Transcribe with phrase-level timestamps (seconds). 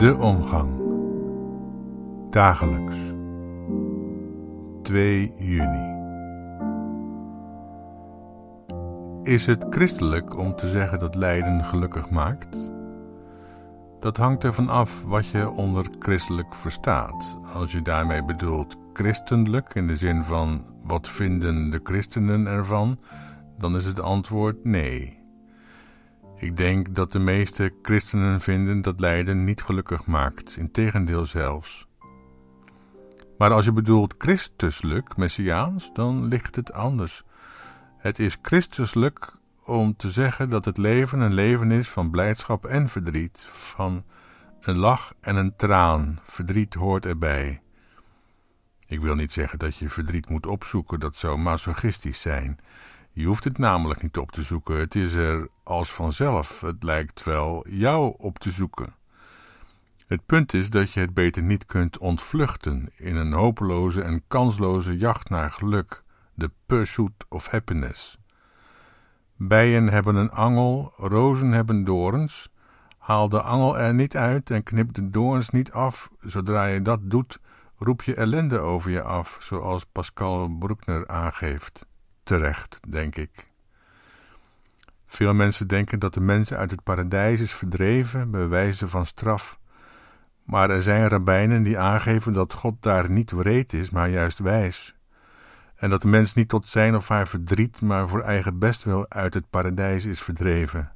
[0.00, 0.70] De omgang.
[2.30, 2.96] Dagelijks.
[4.82, 5.98] 2 juni.
[9.22, 12.56] Is het christelijk om te zeggen dat lijden gelukkig maakt?
[14.00, 17.38] Dat hangt ervan af wat je onder christelijk verstaat.
[17.54, 22.98] Als je daarmee bedoelt christelijk in de zin van wat vinden de christenen ervan,
[23.58, 25.19] dan is het antwoord nee.
[26.40, 31.86] Ik denk dat de meeste christenen vinden dat lijden niet gelukkig maakt, integendeel zelfs.
[33.38, 37.22] Maar als je bedoelt christuselijk, messiaans, dan ligt het anders.
[37.98, 42.88] Het is christuselijk om te zeggen dat het leven een leven is van blijdschap en
[42.88, 44.04] verdriet, van
[44.60, 46.18] een lach en een traan.
[46.22, 47.62] Verdriet hoort erbij.
[48.86, 52.58] Ik wil niet zeggen dat je verdriet moet opzoeken, dat zou masochistisch zijn.
[53.12, 54.78] Je hoeft het namelijk niet op te zoeken.
[54.78, 56.60] Het is er als vanzelf.
[56.60, 58.94] Het lijkt wel jou op te zoeken.
[60.06, 64.96] Het punt is dat je het beter niet kunt ontvluchten in een hopeloze en kansloze
[64.96, 66.02] jacht naar geluk,
[66.34, 68.18] de pursuit of happiness.
[69.36, 72.50] Bijen hebben een angel, rozen hebben dorens.
[72.98, 76.10] Haal de angel er niet uit en knip de doorns niet af.
[76.20, 77.40] Zodra je dat doet,
[77.78, 81.88] roep je ellende over je af, zoals Pascal Bruckner aangeeft
[82.30, 83.48] terecht, denk ik.
[85.06, 89.58] Veel mensen denken dat de mens uit het paradijs is verdreven bij wijze van straf.
[90.44, 94.94] Maar er zijn rabbijnen die aangeven dat God daar niet wreed is, maar juist wijs.
[95.76, 99.34] En dat de mens niet tot zijn of haar verdriet, maar voor eigen bestwil uit
[99.34, 100.92] het paradijs is verdreven.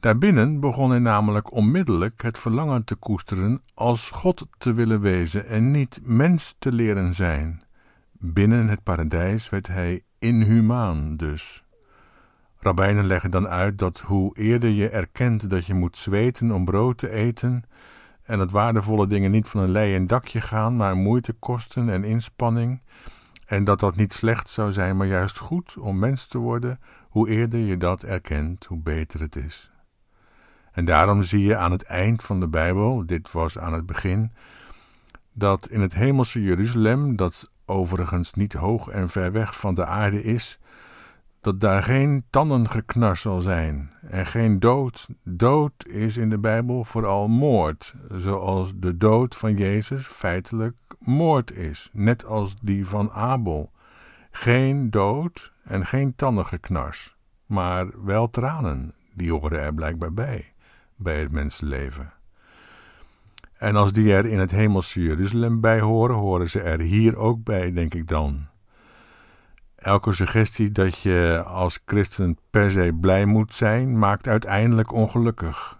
[0.00, 5.70] Daarbinnen begon hij namelijk onmiddellijk het verlangen te koesteren als God te willen wezen en
[5.70, 7.62] niet mens te leren zijn.
[8.12, 11.64] Binnen het paradijs werd hij inhumaan dus.
[12.58, 16.98] Rabbijnen leggen dan uit dat hoe eerder je erkent dat je moet zweten om brood
[16.98, 17.62] te eten,
[18.22, 22.82] en dat waardevolle dingen niet van een leien dakje gaan, maar moeite kosten en inspanning,
[23.46, 27.28] en dat dat niet slecht zou zijn, maar juist goed om mens te worden, hoe
[27.28, 29.70] eerder je dat erkent, hoe beter het is.
[30.72, 34.32] En daarom zie je aan het eind van de Bijbel, dit was aan het begin,
[35.32, 40.22] dat in het hemelse Jeruzalem, dat overigens niet hoog en ver weg van de aarde
[40.22, 40.58] is,
[41.40, 45.08] dat daar geen tandengeknars zal zijn en geen dood.
[45.24, 51.90] Dood is in de Bijbel vooral moord, zoals de dood van Jezus feitelijk moord is,
[51.92, 53.70] net als die van Abel.
[54.30, 57.16] Geen dood en geen tandengeknars,
[57.46, 60.52] maar wel tranen, die horen er blijkbaar bij,
[60.96, 62.12] bij het mensenleven.
[63.60, 67.44] En als die er in het hemelse Jeruzalem bij horen, horen ze er hier ook
[67.44, 68.46] bij, denk ik dan.
[69.76, 75.78] Elke suggestie dat je als christen per se blij moet zijn, maakt uiteindelijk ongelukkig.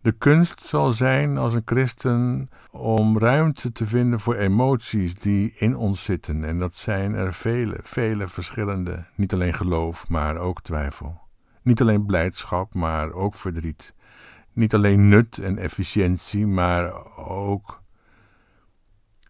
[0.00, 5.76] De kunst zal zijn als een christen om ruimte te vinden voor emoties die in
[5.76, 6.44] ons zitten.
[6.44, 9.04] En dat zijn er vele, vele verschillende.
[9.14, 11.20] Niet alleen geloof, maar ook twijfel.
[11.62, 13.94] Niet alleen blijdschap, maar ook verdriet.
[14.54, 17.82] Niet alleen nut en efficiëntie, maar ook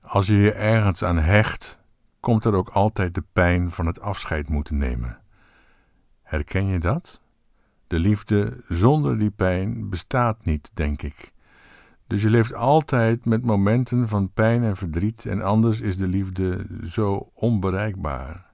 [0.00, 1.80] als je je ergens aan hecht,
[2.20, 5.20] komt er ook altijd de pijn van het afscheid moeten nemen.
[6.22, 7.22] Herken je dat?
[7.86, 11.32] De liefde zonder die pijn bestaat niet, denk ik.
[12.06, 16.66] Dus je leeft altijd met momenten van pijn en verdriet en anders is de liefde
[16.84, 18.46] zo onbereikbaar.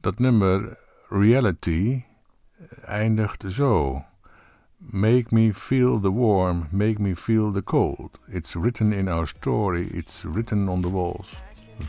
[0.00, 2.04] Dat nummer Reality
[2.84, 4.04] eindigt zo.
[4.80, 8.18] Make me feel the warm, make me feel the cold.
[8.28, 11.42] It's written in our story, it's written on the walls.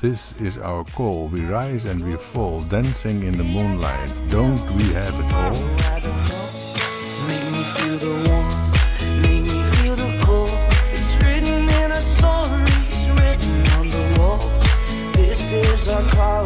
[0.00, 1.28] This is our call.
[1.28, 4.10] We rise and we fall, dancing in the moonlight.
[4.30, 5.52] Don't we have it all?
[7.28, 8.48] Make me feel the warm,
[9.22, 10.50] make me feel the cold.
[10.90, 15.14] It's written in our story, it's written on the walls.
[15.14, 16.37] This is our call.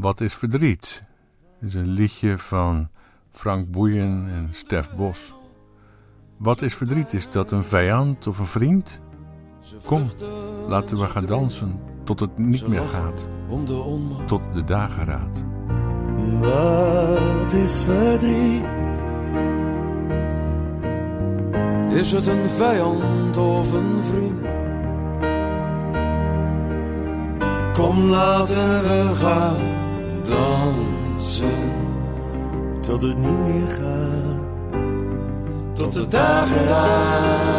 [0.00, 1.02] Wat is verdriet?
[1.60, 2.88] is een liedje van
[3.30, 5.34] Frank Boeien en Stef Bos.
[6.36, 7.12] Wat is verdriet?
[7.12, 9.00] Is dat een vijand of een vriend?
[9.84, 10.04] Kom,
[10.68, 13.28] laten we gaan dansen tot het niet meer gaat,
[14.26, 15.44] tot de dageraad.
[16.32, 18.64] Wat is verdriet?
[21.98, 24.66] Is het een vijand of een vriend?
[27.72, 29.87] Kom, laten we gaan
[30.28, 31.86] dansen
[32.80, 34.44] tot het niet meer gaat,
[35.74, 37.56] tot de dageraad.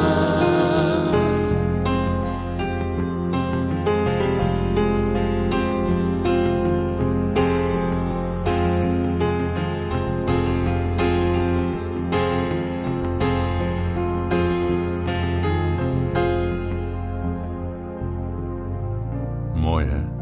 [19.55, 20.18] Mooi hè?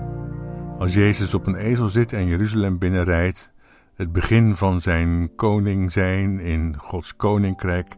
[0.77, 3.53] Als Jezus op een ezel zit en Jeruzalem binnenrijdt,
[3.95, 7.95] het begin van zijn koning zijn in Gods koninkrijk,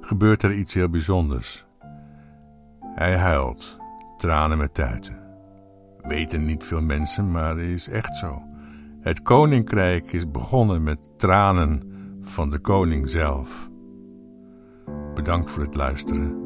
[0.00, 1.66] gebeurt er iets heel bijzonders.
[2.94, 3.78] Hij huilt,
[4.18, 5.20] tranen met tuiten.
[6.02, 8.42] Weten niet veel mensen, maar het is echt zo.
[9.00, 11.82] Het koninkrijk is begonnen met tranen
[12.20, 13.70] van de koning zelf.
[15.14, 16.36] Bedankt voor het luisteren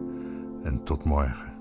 [0.63, 1.54] en tot morgen.